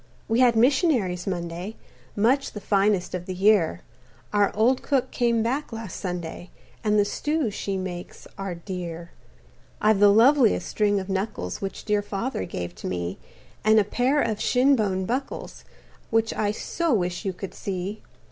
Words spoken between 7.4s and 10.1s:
she makes are dear. "I've the